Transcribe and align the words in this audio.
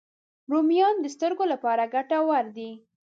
رومیان 0.51 0.95
د 1.01 1.05
سترګو 1.15 1.45
لپاره 1.53 1.83
ګټور 1.93 2.45
دي 2.57 2.71